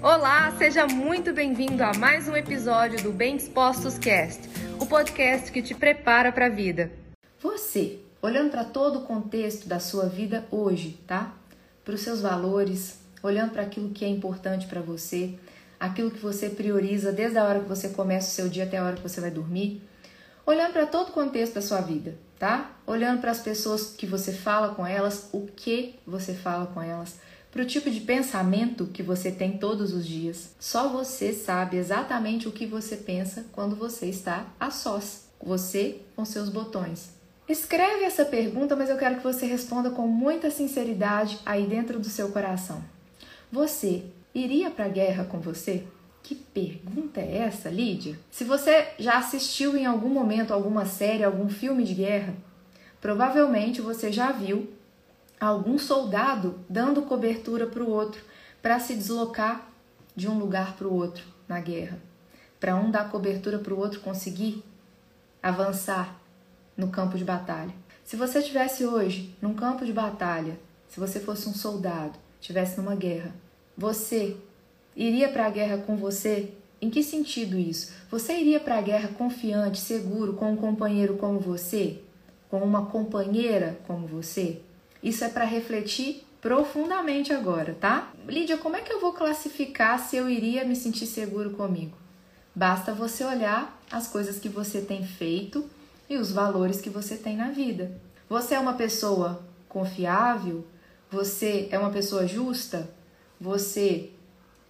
[0.00, 4.48] Olá, seja muito bem-vindo a mais um episódio do Bem Dispostos Cast,
[4.80, 6.92] o podcast que te prepara para a vida.
[7.40, 11.34] Você, olhando para todo o contexto da sua vida hoje, tá?
[11.84, 15.36] Para os seus valores, olhando para aquilo que é importante para você,
[15.80, 18.84] aquilo que você prioriza desde a hora que você começa o seu dia até a
[18.84, 19.82] hora que você vai dormir,
[20.46, 22.70] olhando para todo o contexto da sua vida, tá?
[22.86, 27.16] Olhando para as pessoas que você fala com elas, o que você fala com elas,
[27.58, 30.54] para o tipo de pensamento que você tem todos os dias.
[30.60, 36.24] Só você sabe exatamente o que você pensa quando você está a sós, você com
[36.24, 37.10] seus botões.
[37.48, 42.08] Escreve essa pergunta, mas eu quero que você responda com muita sinceridade aí dentro do
[42.08, 42.80] seu coração.
[43.50, 45.82] Você iria para a guerra com você?
[46.22, 48.20] Que pergunta é essa, Lídia?
[48.30, 52.36] Se você já assistiu em algum momento alguma série, algum filme de guerra,
[53.00, 54.77] provavelmente você já viu
[55.40, 58.22] algum soldado dando cobertura para o outro
[58.60, 59.68] para se deslocar
[60.14, 61.98] de um lugar para o outro na guerra.
[62.58, 64.64] Para um dar cobertura para o outro conseguir
[65.42, 66.20] avançar
[66.76, 67.72] no campo de batalha.
[68.04, 72.96] Se você estivesse hoje num campo de batalha, se você fosse um soldado, estivesse numa
[72.96, 73.32] guerra,
[73.76, 74.36] você
[74.96, 76.52] iria para a guerra com você?
[76.80, 77.92] Em que sentido isso?
[78.10, 82.00] Você iria para a guerra confiante, seguro, com um companheiro como você?
[82.48, 84.62] Com uma companheira como você?
[85.02, 88.12] Isso é para refletir profundamente agora, tá?
[88.26, 91.96] Lídia, como é que eu vou classificar se eu iria me sentir seguro comigo?
[92.54, 95.68] Basta você olhar as coisas que você tem feito
[96.08, 97.92] e os valores que você tem na vida.
[98.28, 100.66] Você é uma pessoa confiável?
[101.10, 102.90] Você é uma pessoa justa?
[103.40, 104.10] Você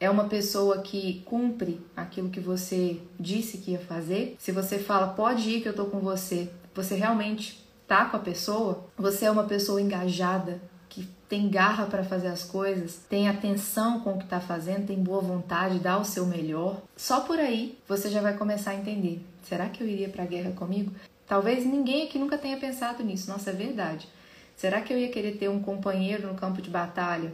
[0.00, 4.36] é uma pessoa que cumpre aquilo que você disse que ia fazer.
[4.38, 8.20] Se você fala, pode ir que eu tô com você, você realmente tá com a
[8.20, 8.84] pessoa.
[8.96, 14.12] Você é uma pessoa engajada, que tem garra para fazer as coisas, tem atenção com
[14.12, 16.82] o que tá fazendo, tem boa vontade, dá o seu melhor.
[16.94, 19.24] Só por aí você já vai começar a entender.
[19.42, 20.92] Será que eu iria para a guerra comigo?
[21.26, 23.30] Talvez ninguém aqui nunca tenha pensado nisso.
[23.30, 24.06] Nossa, é verdade.
[24.54, 27.32] Será que eu ia querer ter um companheiro no campo de batalha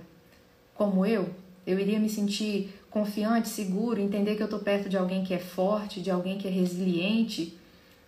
[0.75, 1.31] como eu?
[1.67, 5.39] Eu iria me sentir confiante, seguro, entender que eu estou perto de alguém que é
[5.39, 7.59] forte, de alguém que é resiliente,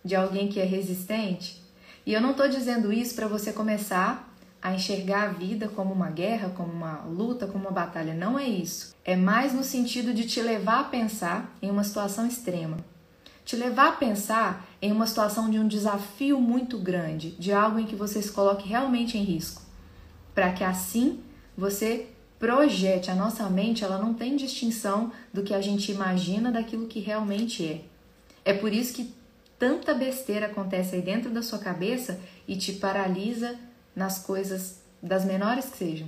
[0.05, 1.66] de alguém que é resistente.
[2.07, 6.09] E eu não estou dizendo isso para você começar a enxergar a vida como uma
[6.09, 8.13] guerra, como uma luta, como uma batalha.
[8.13, 8.95] Não é isso.
[9.03, 12.77] É mais no sentido de te levar a pensar em uma situação extrema.
[13.43, 17.85] Te levar a pensar em uma situação de um desafio muito grande, de algo em
[17.85, 19.61] que você se coloque realmente em risco,
[20.33, 21.19] para que assim
[21.57, 22.07] você
[22.39, 23.11] projete.
[23.11, 27.65] A nossa mente, ela não tem distinção do que a gente imagina daquilo que realmente
[27.65, 27.81] é.
[28.45, 29.13] É por isso que
[29.57, 33.57] tanta besteira acontece aí dentro da sua cabeça e te paralisa
[33.95, 36.07] nas coisas das menores que sejam.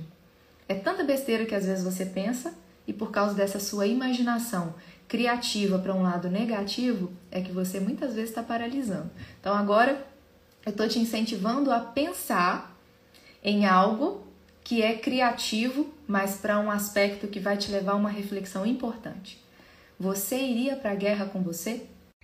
[0.68, 2.54] É tanta besteira que às vezes você pensa
[2.86, 4.74] e por causa dessa sua imaginação
[5.08, 9.10] criativa para um lado negativo é que você muitas vezes está paralisando.
[9.40, 10.06] Então agora
[10.64, 12.76] eu estou te incentivando a pensar
[13.42, 14.24] em algo
[14.62, 19.42] que é criativo, mas para um aspecto que vai te levar a uma reflexão importante.
[19.98, 21.86] Você iria para a guerra com você?